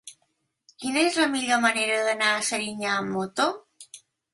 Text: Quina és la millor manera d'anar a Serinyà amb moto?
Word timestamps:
Quina 0.83 1.03
és 1.11 1.21
la 1.25 1.29
millor 1.35 1.61
manera 1.67 2.03
d'anar 2.11 2.33
a 2.33 2.43
Serinyà 2.51 2.99
amb 2.99 3.17
moto? 3.23 3.51